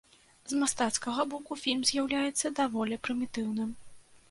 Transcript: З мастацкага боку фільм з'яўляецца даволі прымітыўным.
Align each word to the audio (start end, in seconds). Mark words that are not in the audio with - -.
З 0.53 0.61
мастацкага 0.61 1.25
боку 1.33 1.59
фільм 1.65 1.85
з'яўляецца 1.91 2.53
даволі 2.63 3.01
прымітыўным. 3.09 3.79